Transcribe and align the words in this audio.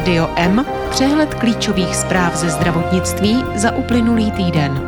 Rádio 0.00 0.30
M, 0.36 0.66
přehled 0.90 1.34
klíčových 1.34 1.96
zpráv 1.96 2.36
ze 2.36 2.50
zdravotnictví 2.50 3.44
za 3.54 3.76
uplynulý 3.76 4.30
týden. 4.30 4.82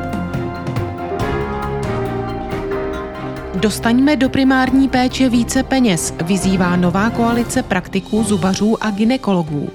Dostaňme 3.55 4.17
do 4.17 4.29
primární 4.29 4.89
péče 4.89 5.29
více 5.29 5.63
peněz, 5.63 6.15
vyzývá 6.25 6.77
nová 6.77 7.11
koalice 7.11 7.63
praktiků, 7.63 8.23
zubařů 8.23 8.85
a 8.85 8.91
ginekologů. 8.91 9.71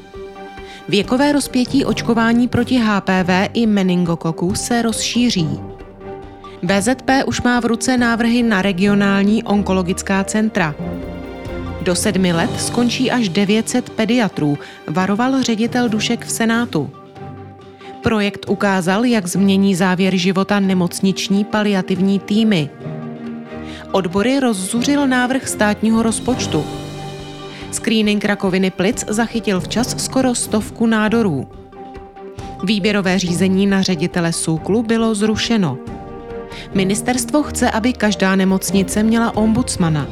Věkové 0.90 1.32
rozpětí 1.32 1.86
očkování 1.86 2.48
proti 2.48 2.78
HPV 2.78 3.30
i 3.54 3.68
meningokoku 3.68 4.56
se 4.56 4.82
rozšíří. 4.82 5.60
BZP 6.64 7.10
už 7.26 7.42
má 7.42 7.60
v 7.60 7.66
ruce 7.66 7.98
návrhy 7.98 8.44
na 8.44 8.62
regionální 8.62 9.44
onkologická 9.44 10.24
centra. 10.24 10.76
Do 11.88 11.96
sedmi 11.96 12.34
let 12.34 12.50
skončí 12.62 13.12
až 13.12 13.30
900 13.30 13.90
pediatrů, 13.90 14.58
varoval 14.88 15.44
ředitel 15.44 15.90
Dušek 15.90 16.26
v 16.26 16.32
Senátu. 16.32 16.90
Projekt 18.04 18.46
ukázal, 18.50 19.06
jak 19.06 19.28
změní 19.28 19.76
závěr 19.76 20.16
života 20.16 20.60
nemocniční 20.60 21.46
paliativní 21.46 22.20
týmy. 22.20 22.70
Odbory 23.92 24.40
rozzuřil 24.40 25.08
návrh 25.08 25.48
státního 25.48 26.04
rozpočtu. 26.04 26.66
Screening 27.72 28.26
rakoviny 28.26 28.72
plic 28.72 29.06
zachytil 29.08 29.60
včas 29.60 30.04
skoro 30.04 30.36
stovku 30.36 30.86
nádorů. 30.86 31.48
Výběrové 32.64 33.20
řízení 33.20 33.66
na 33.66 33.82
ředitele 33.82 34.34
SÚKLu 34.34 34.84
bylo 34.84 35.16
zrušeno. 35.16 35.78
Ministerstvo 36.74 37.44
chce, 37.44 37.72
aby 37.72 37.94
každá 37.94 38.36
nemocnice 38.36 39.04
měla 39.04 39.38
ombudsmana. 39.38 40.08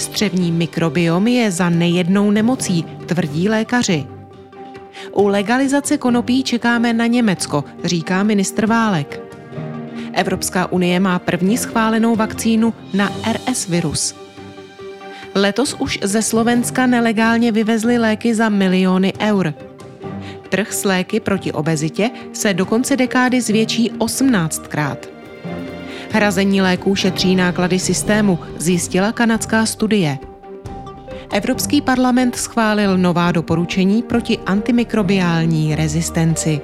Střevní 0.00 0.52
mikrobiom 0.52 1.26
je 1.26 1.50
za 1.50 1.68
nejednou 1.68 2.30
nemocí, 2.30 2.82
tvrdí 3.06 3.48
lékaři. 3.48 4.06
U 5.12 5.26
legalizace 5.26 5.98
konopí 5.98 6.42
čekáme 6.42 6.92
na 6.92 7.06
Německo, 7.06 7.64
říká 7.84 8.22
ministr 8.22 8.66
Válek. 8.66 9.20
Evropská 10.12 10.72
unie 10.72 11.00
má 11.00 11.18
první 11.18 11.58
schválenou 11.58 12.16
vakcínu 12.16 12.74
na 12.94 13.12
RS 13.32 13.66
virus. 13.66 14.14
Letos 15.34 15.76
už 15.78 15.98
ze 16.02 16.22
Slovenska 16.22 16.86
nelegálně 16.86 17.52
vyvezli 17.52 17.98
léky 17.98 18.34
za 18.34 18.48
miliony 18.48 19.12
eur. 19.20 19.54
Trh 20.48 20.72
s 20.72 20.84
léky 20.84 21.20
proti 21.20 21.52
obezitě 21.52 22.10
se 22.32 22.54
do 22.54 22.66
konce 22.66 22.96
dekády 22.96 23.40
zvětší 23.40 23.90
18krát. 23.90 25.19
Hrazení 26.12 26.62
léků 26.62 26.94
šetří 26.94 27.36
náklady 27.36 27.78
systému, 27.78 28.38
zjistila 28.58 29.12
kanadská 29.12 29.66
studie. 29.66 30.18
Evropský 31.32 31.80
parlament 31.80 32.36
schválil 32.36 32.98
nová 32.98 33.32
doporučení 33.32 34.02
proti 34.02 34.38
antimikrobiální 34.38 35.74
rezistenci. 35.74 36.60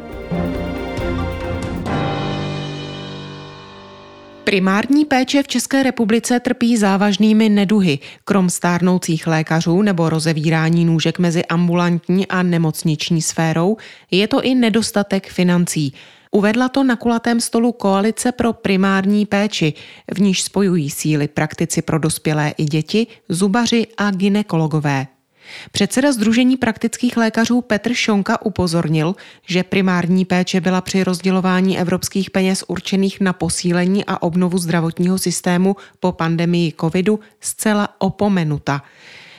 Primární 4.45 5.05
péče 5.05 5.43
v 5.43 5.49
České 5.49 5.83
republice 5.83 6.41
trpí 6.41 6.77
závažnými 6.77 7.49
neduhy, 7.49 7.99
krom 8.25 8.51
stárnoucích 8.51 9.27
lékařů 9.27 9.83
nebo 9.83 10.09
rozevírání 10.09 10.85
nůžek 10.85 11.19
mezi 11.19 11.45
ambulantní 11.45 12.27
a 12.27 12.43
nemocniční 12.43 13.23
sférou, 13.23 13.77
je 14.11 14.29
to 14.29 14.43
i 14.43 14.55
nedostatek 14.55 15.29
financí. 15.29 15.93
Uvedla 16.31 16.69
to 16.69 16.85
na 16.85 16.97
kulatém 16.97 17.41
stolu 17.41 17.73
Koalice 17.73 18.33
pro 18.33 18.53
primární 18.53 19.27
péči, 19.27 19.75
v 20.15 20.21
níž 20.21 20.43
spojují 20.43 20.91
síly 20.91 21.29
praktici 21.29 21.83
pro 21.83 21.99
dospělé 21.99 22.55
i 22.59 22.65
děti, 22.65 23.07
zubaři 23.29 23.87
a 23.97 24.11
ginekologové. 24.11 25.07
Předseda 25.73 26.13
Združení 26.13 26.57
praktických 26.57 27.17
lékařů 27.17 27.61
Petr 27.61 27.95
Šonka 27.95 28.43
upozornil, 28.43 29.15
že 29.47 29.63
primární 29.63 30.25
péče 30.25 30.61
byla 30.61 30.81
při 30.81 31.05
rozdělování 31.05 31.79
evropských 31.79 32.31
peněz 32.31 32.65
určených 32.67 33.21
na 33.21 33.33
posílení 33.33 34.05
a 34.05 34.23
obnovu 34.23 34.59
zdravotního 34.59 35.19
systému 35.19 35.77
po 36.01 36.13
pandemii 36.13 36.73
covidu 36.81 37.21
zcela 37.41 37.89
opomenuta. 37.99 38.83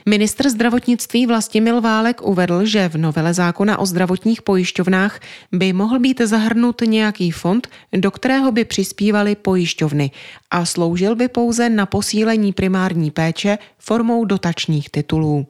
Ministr 0.08 0.50
zdravotnictví 0.50 1.26
Vlastimil 1.26 1.82
Válek 1.82 2.22
uvedl, 2.22 2.66
že 2.66 2.90
v 2.90 2.98
novele 2.98 3.34
zákona 3.34 3.78
o 3.78 3.86
zdravotních 3.86 4.42
pojišťovnách 4.42 5.20
by 5.52 5.74
mohl 5.74 6.00
být 6.00 6.22
zahrnut 6.22 6.82
nějaký 6.82 7.32
fond, 7.32 7.68
do 7.94 8.12
kterého 8.12 8.52
by 8.52 8.66
přispívaly 8.66 9.36
pojišťovny 9.36 10.12
a 10.52 10.66
sloužil 10.66 11.16
by 11.16 11.28
pouze 11.28 11.70
na 11.70 11.86
posílení 11.86 12.54
primární 12.54 13.12
péče 13.12 13.58
formou 13.78 14.26
dotačních 14.26 14.90
titulů. 14.90 15.48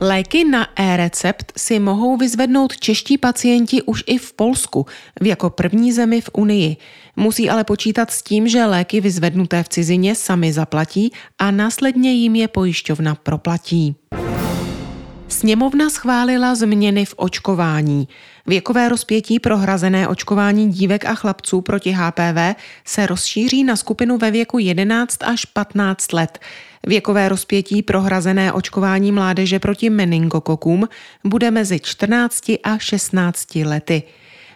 Léky 0.00 0.44
na 0.44 0.68
e-recept 0.76 1.52
si 1.56 1.78
mohou 1.78 2.16
vyzvednout 2.16 2.76
čeští 2.76 3.18
pacienti 3.18 3.82
už 3.82 4.04
i 4.06 4.18
v 4.18 4.32
Polsku, 4.32 4.86
v 5.20 5.26
jako 5.26 5.50
první 5.50 5.92
zemi 5.92 6.20
v 6.20 6.30
Unii. 6.32 6.76
Musí 7.16 7.50
ale 7.50 7.64
počítat 7.64 8.10
s 8.10 8.22
tím, 8.22 8.48
že 8.48 8.64
léky 8.64 9.00
vyzvednuté 9.00 9.62
v 9.62 9.68
cizině 9.68 10.14
sami 10.14 10.52
zaplatí 10.52 11.12
a 11.38 11.50
následně 11.50 12.12
jim 12.12 12.34
je 12.36 12.48
pojišťovna 12.48 13.14
proplatí. 13.14 13.96
Sněmovna 15.28 15.90
schválila 15.90 16.54
změny 16.54 17.04
v 17.04 17.14
očkování. 17.16 18.08
Věkové 18.46 18.88
rozpětí 18.88 19.40
pro 19.40 19.58
hrazené 19.58 20.08
očkování 20.08 20.68
dívek 20.72 21.04
a 21.04 21.14
chlapců 21.14 21.60
proti 21.60 21.90
HPV 21.90 22.56
se 22.84 23.06
rozšíří 23.06 23.64
na 23.64 23.76
skupinu 23.76 24.18
ve 24.18 24.30
věku 24.30 24.58
11 24.58 25.22
až 25.22 25.44
15 25.44 26.12
let. 26.12 26.38
Věkové 26.86 27.28
rozpětí 27.28 27.82
pro 27.82 28.02
hrazené 28.02 28.52
očkování 28.52 29.12
mládeže 29.12 29.58
proti 29.58 29.90
meningokokům 29.90 30.88
bude 31.24 31.50
mezi 31.50 31.80
14 31.80 32.50
a 32.64 32.78
16 32.78 33.54
lety. 33.54 34.02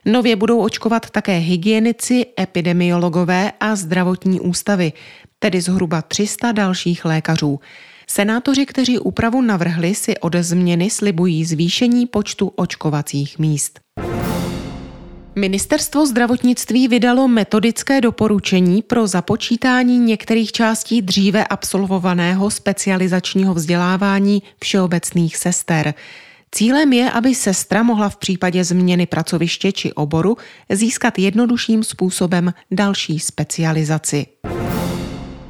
Nově 0.05 0.37
budou 0.37 0.61
očkovat 0.61 1.11
také 1.11 1.39
hygienici, 1.39 2.27
epidemiologové 2.41 3.53
a 3.61 3.77
zdravotní 3.77 4.41
ústavy, 4.41 4.93
tedy 5.39 5.61
zhruba 5.61 6.03
300 6.03 6.53
dalších 6.53 7.05
lékařů. 7.05 7.61
Senátoři, 8.07 8.67
kteří 8.67 8.99
úpravu 8.99 9.41
navrhli, 9.41 9.95
si 9.95 10.19
od 10.19 10.35
změny 10.41 10.91
slibují 10.91 11.45
zvýšení 11.45 12.07
počtu 12.07 12.53
očkovacích 12.57 13.39
míst. 13.39 13.81
Ministerstvo 15.37 16.07
zdravotnictví 16.07 16.89
vydalo 16.89 17.29
metodické 17.29 18.01
doporučení 18.01 18.83
pro 18.83 19.07
započítání 19.07 19.99
některých 19.99 20.53
částí 20.53 21.03
dříve 21.03 21.47
absolvovaného 21.47 22.51
specializačního 22.51 23.55
vzdělávání 23.55 24.43
všeobecných 24.61 25.37
sester. 25.37 25.95
Cílem 26.55 26.93
je, 26.93 27.11
aby 27.11 27.35
sestra 27.35 27.83
mohla 27.83 28.09
v 28.09 28.17
případě 28.17 28.65
změny 28.65 29.07
pracoviště 29.07 29.73
či 29.73 29.93
oboru 29.93 30.37
získat 30.71 31.19
jednodušším 31.19 31.85
způsobem 31.85 32.55
další 32.71 33.19
specializaci. 33.19 34.27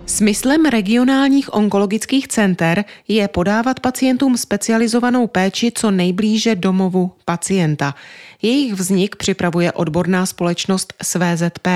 Smyslem 0.07 0.65
regionálních 0.65 1.55
onkologických 1.55 2.29
center 2.29 2.85
je 3.09 3.29
podávat 3.29 3.81
pacientům 3.81 4.37
specializovanou 4.37 5.27
péči 5.27 5.73
co 5.75 5.91
nejblíže 5.91 6.55
domovu 6.55 7.13
pacienta. 7.25 7.95
Jejich 8.43 8.75
vznik 8.75 9.17
připravuje 9.17 9.73
odborná 9.73 10.27
společnost 10.27 10.95
SVZP. 11.03 11.69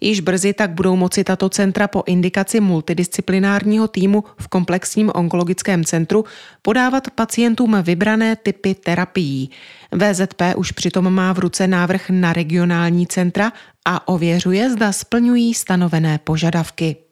Již 0.00 0.20
brzy 0.20 0.52
tak 0.52 0.70
budou 0.70 0.96
moci 0.96 1.24
tato 1.24 1.48
centra 1.48 1.88
po 1.88 2.02
indikaci 2.06 2.60
multidisciplinárního 2.60 3.88
týmu 3.88 4.24
v 4.40 4.48
komplexním 4.48 5.10
onkologickém 5.14 5.84
centru 5.84 6.24
podávat 6.62 7.10
pacientům 7.10 7.76
vybrané 7.82 8.36
typy 8.36 8.74
terapií. 8.74 9.50
VZP 9.92 10.42
už 10.56 10.72
přitom 10.72 11.14
má 11.14 11.32
v 11.32 11.38
ruce 11.38 11.66
návrh 11.66 12.10
na 12.10 12.32
regionální 12.32 13.06
centra 13.06 13.52
a 13.84 14.08
ověřuje, 14.08 14.70
zda 14.70 14.92
splňují 14.92 15.54
stanovené 15.54 16.18
požadavky. 16.24 17.07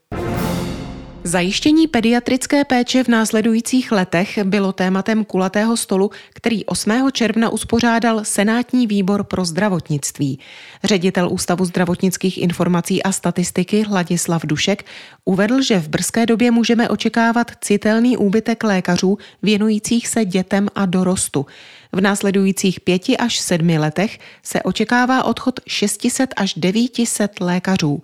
Zajištění 1.27 1.87
pediatrické 1.87 2.65
péče 2.65 3.05
v 3.05 3.09
následujících 3.09 3.93
letech 3.93 4.39
bylo 4.45 4.73
tématem 4.73 5.25
kulatého 5.25 5.77
stolu, 5.77 6.11
který 6.35 6.65
8. 6.65 7.11
června 7.13 7.49
uspořádal 7.49 8.25
Senátní 8.25 8.87
výbor 8.87 9.25
pro 9.25 9.45
zdravotnictví. 9.45 10.39
Ředitel 10.85 11.29
Ústavu 11.33 11.65
zdravotnických 11.65 12.39
informací 12.39 13.03
a 13.03 13.13
statistiky 13.13 13.85
Ladislav 13.91 14.47
Dušek 14.47 14.85
uvedl, 15.25 15.63
že 15.63 15.79
v 15.79 15.89
brzké 15.89 16.27
době 16.27 16.51
můžeme 16.51 16.89
očekávat 16.89 17.51
citelný 17.61 18.17
úbytek 18.17 18.65
lékařů 18.65 19.19
věnujících 19.43 20.09
se 20.09 20.25
dětem 20.25 20.69
a 20.75 20.87
dorostu. 20.87 21.47
V 21.93 22.01
následujících 22.01 22.81
pěti 22.81 23.17
až 23.17 23.39
sedmi 23.39 23.79
letech 23.79 24.19
se 24.43 24.63
očekává 24.63 25.25
odchod 25.25 25.61
600 25.67 26.35
až 26.37 26.55
900 26.55 27.41
lékařů. 27.41 28.03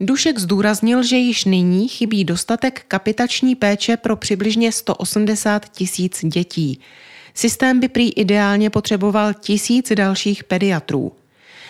Dušek 0.00 0.38
zdůraznil, 0.38 1.02
že 1.02 1.16
již 1.16 1.44
nyní 1.44 1.88
chybí 1.88 2.24
dostatek 2.24 2.84
kapitační 2.88 3.54
péče 3.54 3.96
pro 3.96 4.16
přibližně 4.16 4.72
180 4.72 5.68
tisíc 5.68 6.24
dětí. 6.24 6.80
Systém 7.34 7.80
by 7.80 7.88
prý 7.88 8.12
ideálně 8.12 8.70
potřeboval 8.70 9.34
tisíc 9.34 9.92
dalších 9.94 10.44
pediatrů. 10.44 11.12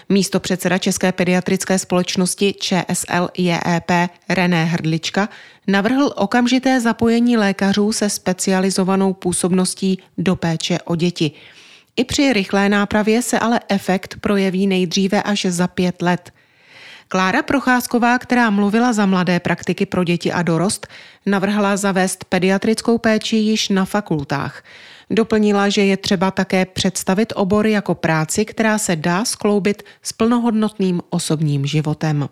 Místo 0.08 0.40
předseda 0.40 0.78
České 0.78 1.12
pediatrické 1.12 1.78
společnosti 1.78 2.54
ČSL 2.60 3.28
JEP 3.38 3.90
René 4.28 4.64
Hrdlička 4.64 5.28
navrhl 5.66 6.12
okamžité 6.16 6.80
zapojení 6.80 7.36
lékařů 7.36 7.92
se 7.92 8.10
specializovanou 8.10 9.12
působností 9.12 9.98
do 10.18 10.36
péče 10.36 10.78
o 10.84 10.96
děti. 10.96 11.30
I 11.96 12.04
při 12.04 12.32
rychlé 12.32 12.68
nápravě 12.68 13.22
se 13.22 13.38
ale 13.38 13.60
efekt 13.68 14.16
projeví 14.20 14.66
nejdříve 14.66 15.22
až 15.22 15.46
za 15.48 15.66
pět 15.66 16.02
let. 16.02 16.32
Klára 17.10 17.42
Procházková, 17.42 18.18
která 18.18 18.50
mluvila 18.50 18.92
za 18.92 19.06
mladé 19.06 19.40
praktiky 19.40 19.86
pro 19.86 20.04
děti 20.04 20.32
a 20.32 20.42
dorost, 20.42 20.86
navrhla 21.26 21.76
zavést 21.76 22.24
pediatrickou 22.24 22.98
péči 22.98 23.36
již 23.36 23.68
na 23.68 23.84
fakultách. 23.84 24.62
Doplnila, 25.10 25.68
že 25.68 25.84
je 25.84 25.96
třeba 25.96 26.30
také 26.30 26.66
představit 26.66 27.32
obory 27.36 27.70
jako 27.70 27.94
práci, 27.94 28.44
která 28.44 28.78
se 28.78 28.96
dá 28.96 29.24
skloubit 29.24 29.82
s 30.02 30.12
plnohodnotným 30.12 31.00
osobním 31.10 31.66
životem. 31.66 32.28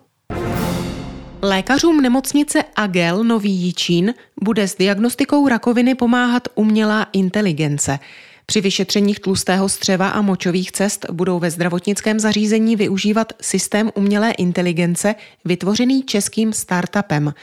Lékařům 1.41 2.01
nemocnice 2.01 2.63
Agel 2.75 3.23
Nový 3.23 3.51
Jičín 3.51 4.13
bude 4.41 4.67
s 4.67 4.75
diagnostikou 4.75 5.47
rakoviny 5.47 5.95
pomáhat 5.95 6.47
umělá 6.55 7.07
inteligence. 7.13 7.99
Při 8.49 8.61
vyšetřeních 8.61 9.19
tlustého 9.19 9.69
střeva 9.69 10.09
a 10.09 10.21
močových 10.21 10.71
cest 10.71 11.05
budou 11.11 11.39
ve 11.39 11.51
zdravotnickém 11.51 12.19
zařízení 12.19 12.75
využívat 12.75 13.33
systém 13.41 13.91
umělé 13.95 14.31
inteligence 14.31 15.15
vytvořený 15.45 16.03
českým 16.03 16.53
startupem. 16.53 17.33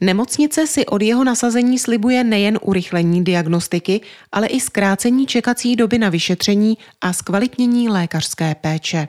Nemocnice 0.00 0.66
si 0.66 0.86
od 0.86 1.02
jeho 1.02 1.24
nasazení 1.24 1.78
slibuje 1.78 2.24
nejen 2.24 2.58
urychlení 2.62 3.24
diagnostiky, 3.24 4.00
ale 4.32 4.46
i 4.46 4.60
zkrácení 4.60 5.26
čekací 5.26 5.76
doby 5.76 5.98
na 5.98 6.08
vyšetření 6.08 6.78
a 7.00 7.12
zkvalitnění 7.12 7.88
lékařské 7.88 8.54
péče. 8.54 9.08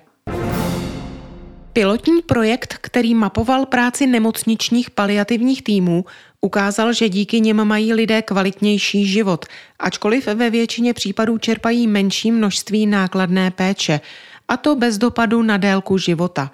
Pilotní 1.78 2.22
projekt, 2.22 2.78
který 2.82 3.16
mapoval 3.16 3.66
práci 3.66 4.08
nemocničních 4.08 4.90
paliativních 4.90 5.64
týmů, 5.64 6.06
ukázal, 6.42 6.94
že 6.94 7.10
díky 7.10 7.42
nim 7.42 7.64
mají 7.64 7.94
lidé 7.94 8.22
kvalitnější 8.22 9.06
život, 9.06 9.46
ačkoliv 9.80 10.28
ve 10.28 10.50
většině 10.50 10.94
případů 10.94 11.38
čerpají 11.38 11.88
menší 11.88 12.32
množství 12.32 12.86
nákladné 12.86 13.52
péče, 13.52 14.02
a 14.48 14.58
to 14.58 14.76
bez 14.76 14.98
dopadu 14.98 15.42
na 15.42 15.58
délku 15.58 15.98
života. 15.98 16.52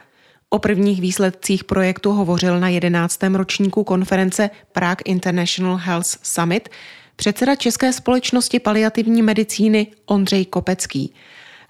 O 0.49 0.59
prvních 0.59 1.01
výsledcích 1.01 1.63
projektu 1.63 2.11
hovořil 2.11 2.59
na 2.59 2.69
11. 2.69 3.23
ročníku 3.23 3.83
konference 3.83 4.49
Prague 4.71 5.03
International 5.05 5.75
Health 5.75 6.17
Summit 6.23 6.69
předseda 7.15 7.55
České 7.55 7.93
společnosti 7.93 8.59
paliativní 8.59 9.21
medicíny 9.21 9.87
Ondřej 10.05 10.45
Kopecký. 10.45 11.13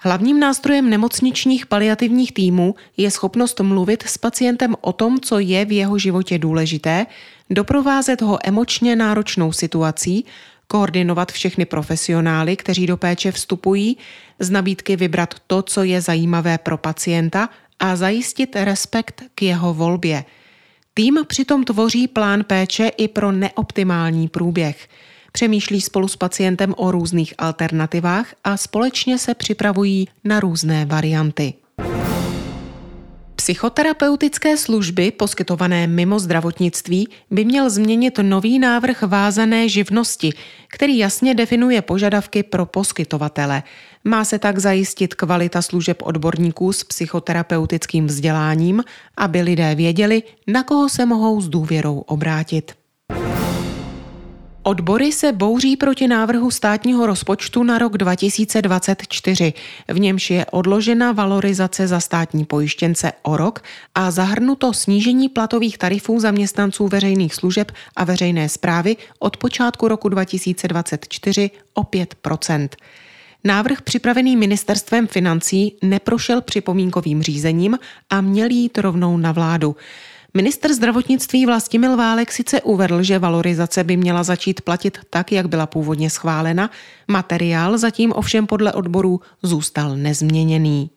Hlavním 0.06 0.40
nástrojem 0.40 0.90
nemocničních 0.90 1.66
paliativních 1.66 2.32
týmů 2.32 2.74
je 2.96 3.10
schopnost 3.10 3.60
mluvit 3.60 4.02
s 4.06 4.18
pacientem 4.18 4.74
o 4.80 4.92
tom, 4.92 5.20
co 5.20 5.38
je 5.38 5.64
v 5.64 5.72
jeho 5.72 5.98
životě 5.98 6.38
důležité, 6.38 7.06
doprovázet 7.50 8.22
ho 8.22 8.38
emočně 8.44 8.96
náročnou 8.96 9.52
situací, 9.52 10.24
koordinovat 10.68 11.32
všechny 11.32 11.64
profesionály, 11.64 12.56
kteří 12.56 12.86
do 12.86 12.96
péče 12.96 13.32
vstupují, 13.32 13.96
z 14.38 14.50
nabídky 14.50 14.96
vybrat 14.96 15.34
to, 15.46 15.62
co 15.62 15.82
je 15.82 16.00
zajímavé 16.00 16.58
pro 16.58 16.78
pacienta 16.78 17.48
a 17.80 17.96
zajistit 17.96 18.56
respekt 18.56 19.22
k 19.34 19.42
jeho 19.42 19.74
volbě. 19.74 20.24
Tým 20.94 21.18
přitom 21.26 21.64
tvoří 21.64 22.08
plán 22.08 22.44
péče 22.44 22.88
i 22.88 23.08
pro 23.08 23.32
neoptimální 23.32 24.28
průběh– 24.28 24.88
přemýšlí 25.36 25.80
spolu 25.80 26.08
s 26.08 26.16
pacientem 26.16 26.74
o 26.76 26.90
různých 26.90 27.34
alternativách 27.38 28.34
a 28.44 28.56
společně 28.56 29.18
se 29.18 29.34
připravují 29.34 30.08
na 30.24 30.40
různé 30.40 30.86
varianty. 30.86 31.54
Psychoterapeutické 33.36 34.56
služby 34.56 35.10
poskytované 35.10 35.86
mimo 35.86 36.18
zdravotnictví 36.18 37.08
by 37.30 37.44
měl 37.44 37.70
změnit 37.70 38.18
nový 38.22 38.58
návrh 38.58 39.02
vázané 39.02 39.68
živnosti, 39.68 40.32
který 40.68 40.98
jasně 40.98 41.34
definuje 41.34 41.82
požadavky 41.82 42.42
pro 42.42 42.66
poskytovatele. 42.66 43.62
Má 44.04 44.24
se 44.24 44.38
tak 44.38 44.58
zajistit 44.58 45.14
kvalita 45.14 45.62
služeb 45.62 46.02
odborníků 46.02 46.72
s 46.72 46.84
psychoterapeutickým 46.84 48.06
vzděláním, 48.06 48.84
aby 49.16 49.42
lidé 49.42 49.74
věděli, 49.74 50.22
na 50.46 50.62
koho 50.62 50.88
se 50.88 51.06
mohou 51.06 51.40
s 51.40 51.48
důvěrou 51.48 51.98
obrátit. 51.98 52.83
Odbory 54.66 55.12
se 55.12 55.32
bouří 55.32 55.76
proti 55.76 56.08
návrhu 56.08 56.50
státního 56.50 57.06
rozpočtu 57.06 57.62
na 57.62 57.78
rok 57.78 57.98
2024, 57.98 59.52
v 59.88 60.00
němž 60.00 60.30
je 60.30 60.46
odložena 60.46 61.12
valorizace 61.12 61.86
za 61.86 62.00
státní 62.00 62.44
pojištěnce 62.44 63.12
o 63.22 63.36
rok 63.36 63.62
a 63.94 64.10
zahrnuto 64.10 64.72
snížení 64.72 65.28
platových 65.28 65.78
tarifů 65.78 66.20
zaměstnanců 66.20 66.88
veřejných 66.88 67.34
služeb 67.34 67.72
a 67.96 68.04
veřejné 68.04 68.48
zprávy 68.48 68.96
od 69.18 69.36
počátku 69.36 69.88
roku 69.88 70.08
2024 70.08 71.50
o 71.74 71.82
5% 71.82 72.68
Návrh 73.46 73.82
připravený 73.82 74.36
ministerstvem 74.36 75.06
financí 75.06 75.76
neprošel 75.82 76.40
připomínkovým 76.40 77.22
řízením 77.22 77.78
a 78.10 78.20
měl 78.20 78.50
jít 78.50 78.78
rovnou 78.78 79.16
na 79.16 79.32
vládu. 79.32 79.76
Minister 80.36 80.72
zdravotnictví 80.72 81.46
Vlastimil 81.46 81.96
Válek 81.96 82.32
sice 82.32 82.62
uvedl, 82.62 83.02
že 83.02 83.18
valorizace 83.18 83.84
by 83.84 83.96
měla 83.96 84.22
začít 84.22 84.60
platit 84.60 84.98
tak, 85.10 85.32
jak 85.32 85.48
byla 85.48 85.66
původně 85.66 86.10
schválena, 86.10 86.70
materiál 87.08 87.78
zatím 87.78 88.12
ovšem 88.12 88.46
podle 88.46 88.72
odborů 88.72 89.20
zůstal 89.42 89.96
nezměněný. 89.96 90.90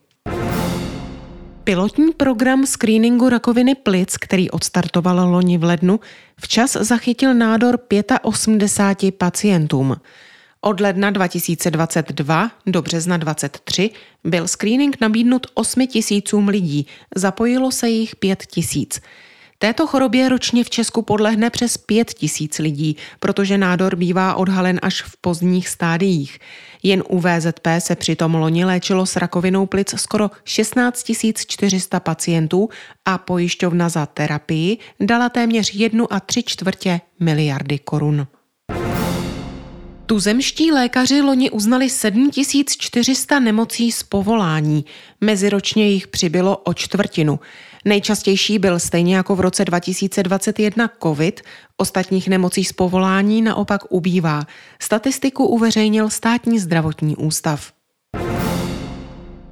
Pilotní 1.63 2.11
program 2.11 2.65
screeningu 2.65 3.29
rakoviny 3.29 3.75
plic, 3.75 4.17
který 4.17 4.51
odstartoval 4.51 5.29
loni 5.29 5.57
v 5.57 5.63
lednu, 5.63 5.99
včas 6.41 6.71
zachytil 6.71 7.33
nádor 7.33 7.79
85 8.21 9.15
pacientům. 9.15 9.95
Od 10.61 10.79
ledna 10.79 11.11
2022 11.11 12.51
do 12.65 12.81
března 12.81 13.17
2023 13.17 13.89
byl 14.23 14.47
screening 14.47 14.97
nabídnut 15.01 15.47
8 15.53 15.87
tisícům 15.87 16.47
lidí, 16.47 16.87
zapojilo 17.15 17.71
se 17.71 17.89
jich 17.89 18.15
5 18.15 18.45
tisíc. 18.45 19.01
Této 19.59 19.87
chorobě 19.87 20.29
ročně 20.29 20.63
v 20.63 20.69
Česku 20.69 21.01
podlehne 21.01 21.49
přes 21.49 21.77
5 21.77 22.13
tisíc 22.13 22.59
lidí, 22.59 22.97
protože 23.19 23.57
nádor 23.57 23.95
bývá 23.95 24.35
odhalen 24.35 24.79
až 24.81 25.01
v 25.01 25.17
pozdních 25.21 25.69
stádiích. 25.69 26.39
Jen 26.83 27.03
u 27.09 27.19
VZP 27.19 27.67
se 27.79 27.95
přitom 27.95 28.35
loni 28.35 28.65
léčilo 28.65 29.05
s 29.05 29.15
rakovinou 29.15 29.65
plic 29.65 29.99
skoro 29.99 30.31
16 30.43 31.11
400 31.47 31.99
pacientů 31.99 32.69
a 33.05 33.17
pojišťovna 33.17 33.89
za 33.89 34.05
terapii 34.05 34.77
dala 34.99 35.29
téměř 35.29 35.73
jednu 35.73 36.13
a 36.13 36.19
tři 36.19 36.43
čtvrtě 36.43 37.01
miliardy 37.19 37.79
korun. 37.79 38.27
Tuzemští 40.05 40.71
lékaři 40.71 41.21
loni 41.21 41.49
uznali 41.49 41.89
7400 41.89 43.39
nemocí 43.39 43.91
z 43.91 44.03
povolání. 44.03 44.85
Meziročně 45.21 45.89
jich 45.89 46.07
přibylo 46.07 46.57
o 46.57 46.73
čtvrtinu. 46.73 47.39
Nejčastější 47.87 48.59
byl 48.59 48.79
stejně 48.79 49.15
jako 49.15 49.35
v 49.35 49.39
roce 49.39 49.65
2021 49.65 50.89
COVID, 51.03 51.41
ostatních 51.77 52.27
nemocí 52.27 52.63
z 52.63 52.73
povolání 52.73 53.41
naopak 53.41 53.81
ubývá. 53.89 54.47
Statistiku 54.81 55.45
uveřejnil 55.47 56.09
státní 56.09 56.59
zdravotní 56.59 57.15
ústav. 57.15 57.71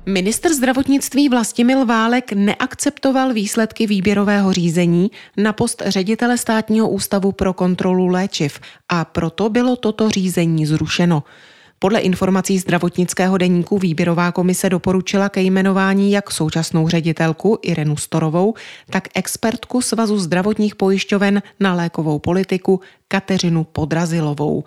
Minister 0.06 0.54
zdravotnictví 0.54 1.30
Vlastimil 1.30 1.86
Válek 1.86 2.34
neakceptoval 2.34 3.34
výsledky 3.34 3.88
výběrového 3.88 4.54
řízení 4.54 5.12
na 5.38 5.54
post 5.54 5.84
ředitele 5.86 6.38
státního 6.38 6.90
ústavu 6.90 7.32
pro 7.32 7.54
kontrolu 7.54 8.08
léčiv 8.08 8.60
a 8.90 9.06
proto 9.06 9.50
bylo 9.50 9.76
toto 9.76 10.10
řízení 10.10 10.66
zrušeno. 10.66 11.24
Podle 11.86 12.00
informací 12.00 12.60
zdravotnického 12.60 13.38
deníku 13.38 13.78
výběrová 13.78 14.32
komise 14.32 14.70
doporučila 14.70 15.30
ke 15.30 15.42
jmenování 15.42 16.12
jak 16.12 16.32
současnou 16.32 16.88
ředitelku 16.90 17.60
Irenu 17.62 17.98
Storovou, 17.98 18.54
tak 18.90 19.08
expertku 19.16 19.82
Svazu 19.82 20.20
zdravotních 20.20 20.76
pojišťoven 20.76 21.42
na 21.60 21.74
lékovou 21.74 22.20
politiku 22.20 22.82
Kateřinu 23.08 23.64
Podrazilovou. 23.64 24.64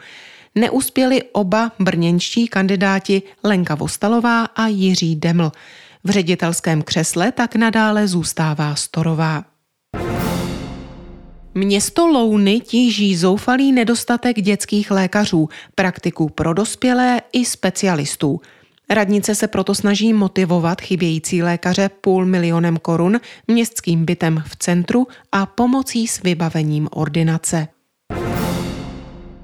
Neuspěli 0.54 1.22
oba 1.22 1.72
brněnští 1.78 2.48
kandidáti 2.48 3.22
Lenka 3.44 3.74
Vostalová 3.74 4.44
a 4.44 4.66
Jiří 4.66 5.16
Deml. 5.16 5.52
V 6.04 6.10
ředitelském 6.10 6.82
křesle 6.82 7.32
tak 7.32 7.56
nadále 7.56 8.08
zůstává 8.08 8.74
Storová. 8.74 9.44
Město 11.58 12.06
Louny 12.06 12.60
tíží 12.60 13.16
zoufalý 13.16 13.72
nedostatek 13.72 14.40
dětských 14.40 14.90
lékařů, 14.90 15.48
praktiků 15.74 16.28
pro 16.28 16.54
dospělé 16.54 17.20
i 17.32 17.44
specialistů. 17.44 18.40
Radnice 18.90 19.34
se 19.34 19.48
proto 19.48 19.74
snaží 19.74 20.12
motivovat 20.12 20.80
chybějící 20.80 21.42
lékaře 21.42 21.90
půl 22.00 22.26
milionem 22.26 22.76
korun 22.76 23.20
městským 23.48 24.04
bytem 24.04 24.42
v 24.46 24.56
centru 24.56 25.06
a 25.32 25.46
pomocí 25.46 26.06
s 26.06 26.22
vybavením 26.22 26.88
ordinace. 26.92 27.68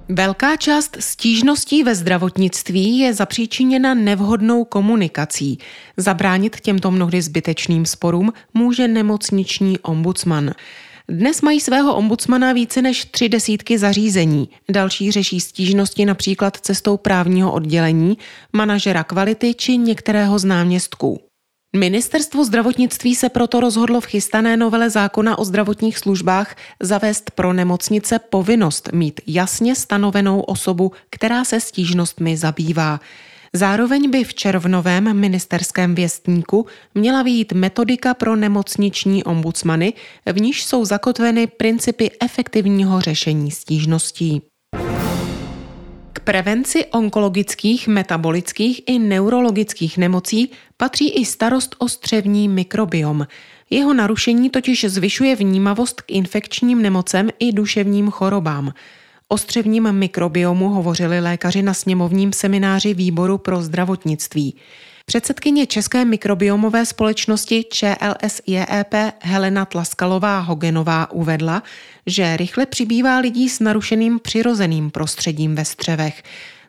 Velká 0.08 0.56
část 0.56 0.96
stížností 1.00 1.82
ve 1.82 1.94
zdravotnictví 1.94 2.98
je 2.98 3.14
zapříčiněna 3.14 3.94
nevhodnou 3.94 4.64
komunikací. 4.64 5.58
Zabránit 5.96 6.60
těmto 6.60 6.90
mnohdy 6.90 7.22
zbytečným 7.22 7.86
sporům 7.86 8.32
může 8.54 8.88
nemocniční 8.88 9.78
ombudsman. 9.78 10.50
Dnes 11.08 11.42
mají 11.42 11.60
svého 11.60 11.96
ombudsmana 11.96 12.52
více 12.52 12.82
než 12.82 13.04
tři 13.04 13.28
desítky 13.28 13.78
zařízení. 13.78 14.48
Další 14.70 15.12
řeší 15.12 15.40
stížnosti 15.40 16.04
například 16.04 16.56
cestou 16.56 16.96
právního 16.96 17.52
oddělení, 17.52 18.18
manažera 18.52 19.04
kvality 19.04 19.54
či 19.54 19.76
některého 19.76 20.38
z 20.38 20.44
náměstků. 20.44 21.20
Ministerstvo 21.76 22.44
zdravotnictví 22.44 23.14
se 23.14 23.28
proto 23.28 23.60
rozhodlo 23.60 24.00
v 24.00 24.06
chystané 24.06 24.56
novele 24.56 24.90
zákona 24.90 25.38
o 25.38 25.44
zdravotních 25.44 25.98
službách 25.98 26.56
zavést 26.82 27.30
pro 27.30 27.52
nemocnice 27.52 28.18
povinnost 28.18 28.88
mít 28.92 29.20
jasně 29.26 29.74
stanovenou 29.74 30.40
osobu, 30.40 30.92
která 31.10 31.44
se 31.44 31.60
stížnostmi 31.60 32.36
zabývá. 32.36 33.00
Zároveň 33.56 34.10
by 34.10 34.24
v 34.24 34.34
červnovém 34.34 35.20
ministerském 35.20 35.94
věstníku 35.94 36.66
měla 36.94 37.22
vyjít 37.22 37.52
metodika 37.52 38.14
pro 38.14 38.36
nemocniční 38.36 39.24
ombudsmany, 39.24 39.92
v 40.32 40.40
níž 40.40 40.64
jsou 40.64 40.84
zakotveny 40.84 41.46
principy 41.46 42.10
efektivního 42.20 43.00
řešení 43.00 43.50
stížností 43.50 44.42
prevenci 46.24 46.86
onkologických, 46.86 47.88
metabolických 47.88 48.82
i 48.86 48.98
neurologických 48.98 49.98
nemocí 49.98 50.50
patří 50.76 51.10
i 51.10 51.24
starost 51.24 51.76
o 51.78 51.88
střevní 51.88 52.48
mikrobiom. 52.48 53.26
Jeho 53.70 53.94
narušení 53.94 54.50
totiž 54.50 54.84
zvyšuje 54.84 55.36
vnímavost 55.36 56.00
k 56.00 56.10
infekčním 56.10 56.82
nemocem 56.82 57.30
i 57.38 57.52
duševním 57.52 58.10
chorobám. 58.10 58.72
O 59.28 59.38
střevním 59.38 59.92
mikrobiomu 59.92 60.68
hovořili 60.68 61.20
lékaři 61.20 61.62
na 61.62 61.74
sněmovním 61.74 62.32
semináři 62.32 62.94
Výboru 62.94 63.38
pro 63.38 63.62
zdravotnictví. 63.62 64.56
Předsedkyně 65.06 65.66
České 65.66 66.04
mikrobiomové 66.04 66.86
společnosti 66.86 67.64
ČLSJEP 67.72 68.94
Helena 69.20 69.64
Tlaskalová 69.64 70.38
Hogenová 70.38 71.10
uvedla, 71.10 71.62
že 72.06 72.36
rychle 72.36 72.66
přibývá 72.66 73.18
lidí 73.18 73.48
s 73.48 73.60
narušeným 73.60 74.18
přirozeným 74.18 74.90
prostředím 74.90 75.54
ve 75.54 75.64
střevech, 75.64 76.22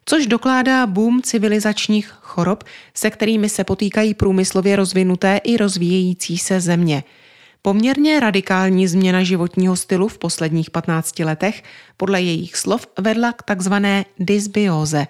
což 0.06 0.28
dokládá 0.28 0.88
boom 0.88 1.22
civilizačních 1.22 2.08
chorob, 2.22 2.64
se 2.94 3.10
kterými 3.10 3.50
se 3.50 3.64
potýkají 3.64 4.14
průmyslově 4.14 4.76
rozvinuté 4.76 5.38
i 5.44 5.58
rozvíjející 5.58 6.38
se 6.38 6.60
země. 6.60 7.04
Poměrně 7.66 8.20
radikální 8.20 8.88
změna 8.88 9.24
životního 9.24 9.76
stylu 9.76 10.08
v 10.08 10.18
posledních 10.18 10.70
15 10.70 11.20
letech 11.20 11.64
podle 11.98 12.22
jejich 12.22 12.56
slov 12.56 12.88
vedla 13.00 13.34
k 13.34 13.44
takzvané 13.44 14.06
dysbióze, 14.20 15.08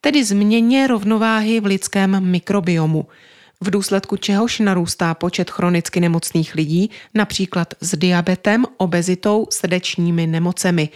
tedy 0.00 0.24
změně 0.24 0.86
rovnováhy 0.86 1.60
v 1.60 1.66
lidském 1.66 2.30
mikrobiomu, 2.30 3.06
v 3.60 3.70
důsledku 3.70 4.16
čehož 4.16 4.60
narůstá 4.60 5.14
počet 5.14 5.50
chronicky 5.50 6.00
nemocných 6.00 6.54
lidí, 6.54 6.90
například 7.14 7.74
s 7.80 7.96
diabetem, 7.96 8.64
obezitou, 8.76 9.46
srdečními 9.50 10.26
nemocemi. 10.26 10.88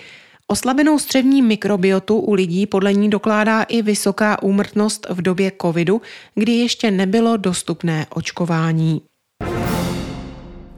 Oslabenou 0.47 0.99
střevní 0.99 1.43
mikrobiotu 1.43 2.19
u 2.19 2.35
lidí 2.35 2.67
podle 2.67 2.95
ní 2.95 3.11
dokládá 3.11 3.62
i 3.62 3.83
vysoká 3.83 4.43
úmrtnost 4.43 5.07
v 5.11 5.23
době 5.23 5.52
covidu, 5.62 6.02
kdy 6.35 6.52
ještě 6.52 6.90
nebylo 6.90 7.37
dostupné 7.37 8.07
očkování. 8.11 9.10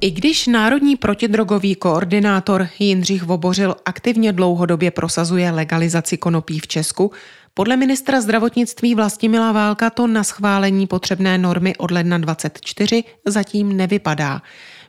I 0.02 0.10
když 0.10 0.46
Národní 0.46 0.96
protidrogový 0.96 1.74
koordinátor 1.74 2.68
Jindřich 2.78 3.22
Vobořil 3.22 3.76
aktivně 3.84 4.32
dlouhodobě 4.32 4.90
prosazuje 4.90 5.50
legalizaci 5.50 6.16
konopí 6.16 6.58
v 6.58 6.66
Česku, 6.66 7.12
podle 7.54 7.76
ministra 7.76 8.20
zdravotnictví 8.20 8.94
Vlastimila 8.94 9.52
Válka 9.52 9.90
to 9.90 10.06
na 10.06 10.24
schválení 10.24 10.86
potřebné 10.86 11.38
normy 11.38 11.76
od 11.76 11.90
ledna 11.90 12.18
24 12.18 13.04
zatím 13.26 13.76
nevypadá. 13.76 14.42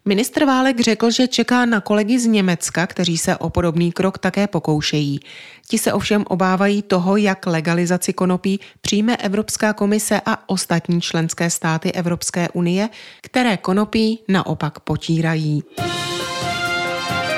Ministr 0.05 0.45
Válek 0.45 0.79
řekl, 0.79 1.11
že 1.11 1.27
čeká 1.27 1.65
na 1.65 1.81
kolegy 1.81 2.19
z 2.19 2.25
Německa, 2.25 2.87
kteří 2.87 3.17
se 3.17 3.37
o 3.37 3.49
podobný 3.49 3.91
krok 3.91 4.17
také 4.17 4.47
pokoušejí. 4.47 5.19
Ti 5.67 5.77
se 5.77 5.93
ovšem 5.93 6.23
obávají 6.27 6.81
toho, 6.81 7.17
jak 7.17 7.45
legalizaci 7.45 8.13
konopí 8.13 8.59
přijme 8.81 9.17
Evropská 9.17 9.73
komise 9.73 10.21
a 10.25 10.49
ostatní 10.49 11.01
členské 11.01 11.49
státy 11.49 11.91
Evropské 11.91 12.49
unie, 12.49 12.89
které 13.21 13.57
konopí 13.57 14.19
naopak 14.27 14.79
potírají. 14.79 15.63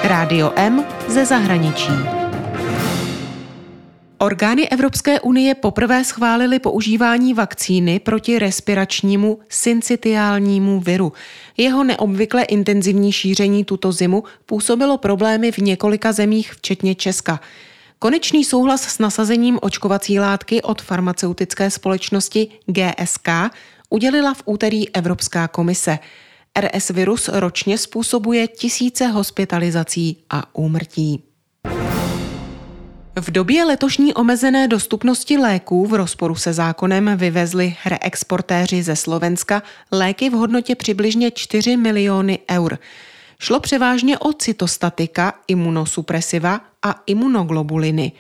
Rádio 0.04 0.54
M 0.56 0.86
ze 1.08 1.26
zahraničí. 1.26 2.25
Orgány 4.18 4.70
Evropské 4.70 5.20
unie 5.20 5.56
poprvé 5.56 6.04
schválily 6.04 6.60
používání 6.60 7.34
vakcíny 7.34 8.00
proti 8.00 8.40
respiračnímu 8.40 9.40
syncitiálnímu 9.50 10.80
viru. 10.80 11.14
Jeho 11.58 11.84
neobvykle 11.84 12.44
intenzivní 12.44 13.12
šíření 13.12 13.66
tuto 13.66 13.92
zimu 13.92 14.24
působilo 14.46 14.98
problémy 14.98 15.52
v 15.52 15.58
několika 15.58 16.12
zemích, 16.12 16.54
včetně 16.54 16.96
Česka. 16.96 17.40
Konečný 18.00 18.44
souhlas 18.44 18.82
s 18.82 19.00
nasazením 19.00 19.60
očkovací 19.62 20.20
látky 20.20 20.62
od 20.62 20.82
farmaceutické 20.82 21.72
společnosti 21.72 22.48
GSK 22.66 23.30
udělila 23.90 24.34
v 24.34 24.42
úterý 24.46 24.96
Evropská 24.96 25.48
komise. 25.48 26.00
RS 26.60 26.90
virus 26.90 27.30
ročně 27.34 27.78
způsobuje 27.78 28.48
tisíce 28.48 29.08
hospitalizací 29.08 30.18
a 30.30 30.56
úmrtí. 30.56 31.35
V 33.20 33.32
době 33.32 33.64
letošní 33.64 34.14
omezené 34.14 34.68
dostupnosti 34.68 35.38
léků 35.38 35.88
v 35.88 35.94
rozporu 35.94 36.36
se 36.36 36.54
zákonem 36.54 37.12
vyvezli 37.16 37.76
reexportéři 37.86 38.84
ze 38.84 38.96
Slovenska 38.96 39.64
léky 39.92 40.30
v 40.30 40.34
hodnotě 40.34 40.76
přibližně 40.76 41.32
4 41.32 41.78
miliony 41.78 42.40
eur. 42.52 42.78
Šlo 43.40 43.60
převážně 43.60 44.18
o 44.18 44.34
cytostatika, 44.34 45.34
imunosupresiva 45.48 46.62
a 46.84 47.02
imunoglobuliny. 47.06 48.12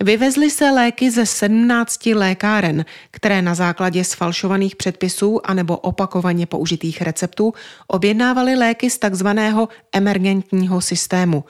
Vyvezly 0.00 0.50
se 0.50 0.70
léky 0.70 1.10
ze 1.10 1.26
17 1.26 2.06
lékáren, 2.06 2.84
které 3.10 3.42
na 3.42 3.54
základě 3.54 4.04
sfalšovaných 4.04 4.76
předpisů 4.76 5.40
anebo 5.44 5.76
opakovaně 5.76 6.46
použitých 6.46 7.02
receptů 7.02 7.54
objednávaly 7.86 8.54
léky 8.54 8.90
z 8.90 8.98
takzvaného 8.98 9.68
emergentního 9.92 10.80
systému. 10.80 11.44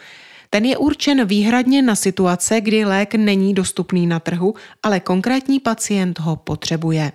Ten 0.56 0.64
je 0.64 0.76
určen 0.76 1.24
výhradně 1.24 1.82
na 1.82 1.96
situace, 1.96 2.60
kdy 2.60 2.84
lék 2.84 3.14
není 3.14 3.54
dostupný 3.54 4.06
na 4.06 4.20
trhu, 4.20 4.54
ale 4.82 5.00
konkrétní 5.00 5.60
pacient 5.60 6.18
ho 6.18 6.36
potřebuje. 6.36 7.12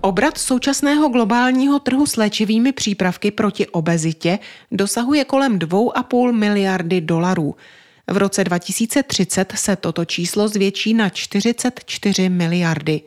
Obrat 0.00 0.38
současného 0.38 1.08
globálního 1.08 1.78
trhu 1.78 2.06
s 2.06 2.16
léčivými 2.16 2.72
přípravky 2.72 3.30
proti 3.30 3.66
obezitě 3.66 4.38
dosahuje 4.72 5.24
kolem 5.24 5.58
2,5 5.58 6.32
miliardy 6.32 7.00
dolarů. 7.00 7.56
V 8.10 8.16
roce 8.16 8.44
2030 8.44 9.52
se 9.56 9.76
toto 9.76 10.04
číslo 10.04 10.48
zvětší 10.48 10.94
na 10.94 11.08
44 11.08 12.28
miliardy. 12.28 13.00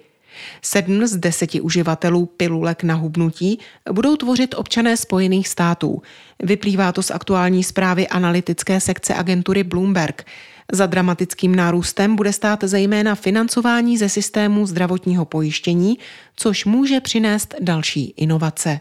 Sedm 0.62 1.08
z 1.08 1.18
deseti 1.18 1.62
uživatelů 1.62 2.26
pilulek 2.26 2.84
na 2.84 2.96
hubnutí 2.96 3.60
budou 3.92 4.16
tvořit 4.16 4.56
občané 4.58 4.98
Spojených 4.98 5.48
států. 5.48 6.02
Vyplývá 6.44 6.92
to 6.92 7.04
z 7.04 7.12
aktuální 7.12 7.64
zprávy 7.64 8.08
analytické 8.08 8.80
sekce 8.80 9.16
agentury 9.16 9.64
Bloomberg. 9.64 10.26
Za 10.72 10.86
dramatickým 10.86 11.56
nárůstem 11.56 12.16
bude 12.16 12.34
stát 12.34 12.64
zejména 12.64 13.16
financování 13.16 13.98
ze 13.98 14.10
systému 14.10 14.66
zdravotního 14.66 15.26
pojištění, 15.26 15.98
což 16.36 16.66
může 16.66 17.00
přinést 17.00 17.56
další 17.60 18.14
inovace. 18.18 18.80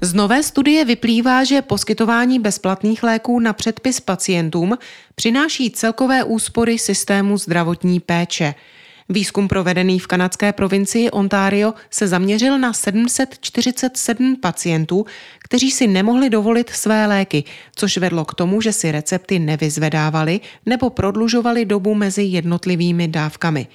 Z 0.00 0.14
nové 0.14 0.42
studie 0.42 0.84
vyplývá, 0.84 1.44
že 1.44 1.62
poskytování 1.62 2.38
bezplatných 2.38 3.02
léků 3.02 3.40
na 3.40 3.52
předpis 3.52 4.00
pacientům 4.00 4.78
přináší 5.14 5.70
celkové 5.70 6.24
úspory 6.24 6.78
systému 6.78 7.38
zdravotní 7.38 8.00
péče– 8.00 8.54
Výzkum 9.10 9.48
provedený 9.48 9.98
v 9.98 10.06
kanadské 10.06 10.52
provincii 10.52 11.10
Ontario 11.10 11.74
se 11.90 12.08
zaměřil 12.08 12.58
na 12.58 12.72
747 12.72 14.36
pacientů, 14.36 15.06
kteří 15.38 15.70
si 15.70 15.86
nemohli 15.86 16.30
dovolit 16.30 16.70
své 16.70 17.06
léky, 17.06 17.44
což 17.76 17.98
vedlo 17.98 18.24
k 18.24 18.34
tomu, 18.34 18.60
že 18.60 18.72
si 18.72 18.92
recepty 18.92 19.38
nevyzvedávali 19.38 20.40
nebo 20.66 20.90
prodlužovali 20.90 21.64
dobu 21.64 21.94
mezi 21.94 22.22
jednotlivými 22.22 23.08
dávkami. 23.08 23.66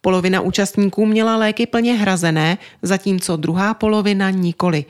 Polovina 0.00 0.40
účastníků 0.40 1.06
měla 1.06 1.36
léky 1.36 1.66
plně 1.66 1.94
hrazené, 1.94 2.58
zatímco 2.82 3.36
druhá 3.36 3.74
polovina 3.74 4.30
nikoli. 4.30 4.84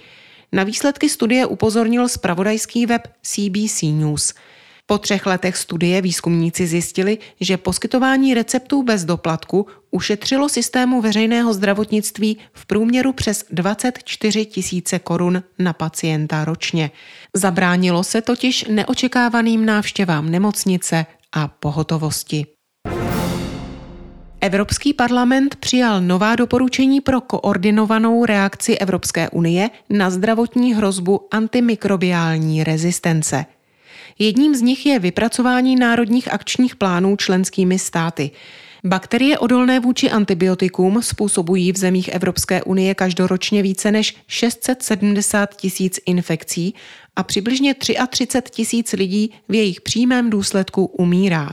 Na 0.53 0.65
výsledky 0.65 1.09
studie 1.09 1.47
upozornil 1.47 2.09
spravodajský 2.09 2.87
web 2.87 3.09
CBC 3.23 3.83
News– 3.83 4.35
po 4.87 4.99
třech 4.99 5.27
letech 5.27 5.57
studie 5.57 6.01
výzkumníci 6.03 6.67
zjistili, 6.67 7.19
že 7.41 7.57
poskytování 7.57 8.35
receptů 8.35 8.83
bez 8.83 9.05
doplatku 9.05 9.67
ušetřilo 9.91 10.49
systému 10.49 11.01
veřejného 11.01 11.55
zdravotnictví 11.55 12.39
v 12.53 12.67
průměru 12.67 13.13
přes 13.13 13.45
24 13.51 14.47
tisíce 14.47 14.99
korun 14.99 15.43
na 15.59 15.73
pacienta 15.73 16.45
ročně. 16.45 16.91
Zabránilo 17.35 18.05
se 18.05 18.23
totiž 18.23 18.65
neočekávaným 18.69 19.67
návštěvám 19.67 20.31
nemocnice 20.31 21.07
a 21.33 21.49
pohotovosti. 21.49 22.47
Evropský 24.41 24.95
parlament 24.95 25.57
přijal 25.57 26.01
nová 26.01 26.37
doporučení 26.37 27.01
pro 27.01 27.21
koordinovanou 27.21 28.25
reakci 28.25 28.79
Evropské 28.79 29.31
unie 29.31 29.71
na 29.91 30.11
zdravotní 30.11 30.75
hrozbu 30.75 31.29
antimikrobiální 31.31 32.65
rezistence. 32.65 33.45
Jedním 34.19 34.55
z 34.55 34.63
nich 34.63 34.87
je 34.87 34.99
vypracování 34.99 35.77
národních 35.77 36.33
akčních 36.33 36.77
plánů 36.77 37.17
členskými 37.17 37.79
státy. 37.79 38.31
Bakterie 38.85 39.39
odolné 39.39 39.81
vůči 39.81 40.11
antibiotikům 40.11 41.03
způsobují 41.03 41.73
v 41.73 41.77
zemích 41.77 42.09
Evropské 42.09 42.63
unie 42.63 42.95
každoročně 42.95 43.63
více 43.63 43.91
než 43.91 44.17
670 44.27 45.57
tisíc 45.57 46.01
infekcí 46.07 46.75
a 47.17 47.23
přibližně 47.23 47.75
33 47.75 48.51
tisíc 48.51 48.93
lidí 48.93 49.31
v 49.49 49.55
jejich 49.55 49.81
přímém 49.81 50.31
důsledku 50.31 50.85
umírá. 50.85 51.51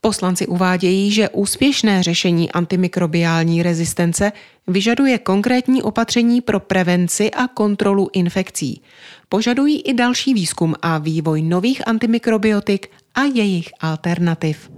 Poslanci 0.00 0.46
uvádějí, 0.46 1.10
že 1.10 1.28
úspěšné 1.28 2.02
řešení 2.02 2.52
antimikrobiální 2.52 3.62
rezistence 3.62 4.32
vyžaduje 4.66 5.18
konkrétní 5.18 5.82
opatření 5.82 6.40
pro 6.40 6.60
prevenci 6.60 7.30
a 7.30 7.48
kontrolu 7.48 8.08
infekcí. 8.12 8.82
Požadují 9.28 9.80
i 9.80 9.94
další 9.94 10.34
výzkum 10.34 10.74
a 10.82 10.98
vývoj 10.98 11.42
nových 11.42 11.88
antimikrobiotik 11.88 12.90
a 13.14 13.22
jejich 13.22 13.68
alternativ. 13.80 14.70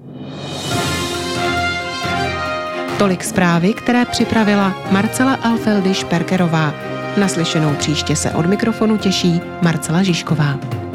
Tolik 2.98 3.24
zprávy, 3.24 3.74
které 3.74 4.04
připravila 4.04 4.82
Marcela 4.90 5.34
Alfeldy 5.34 5.94
Šperkerová. 5.94 6.74
Naslyšenou 7.16 7.74
příště 7.74 8.16
se 8.16 8.30
od 8.30 8.46
mikrofonu 8.46 8.96
těší 8.96 9.40
Marcela 9.62 10.02
Žižková. 10.02 10.87